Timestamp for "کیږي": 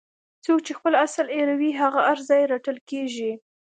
2.89-3.31